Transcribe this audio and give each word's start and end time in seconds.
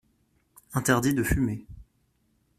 Interdit 0.73 1.13
de 1.13 1.21
fumer. 1.23 1.63